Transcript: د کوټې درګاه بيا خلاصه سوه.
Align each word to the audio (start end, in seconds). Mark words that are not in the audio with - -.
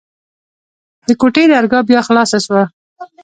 د 1.07 1.09
کوټې 1.21 1.43
درګاه 1.53 1.87
بيا 1.89 1.99
خلاصه 2.07 2.37
سوه. 2.45 2.63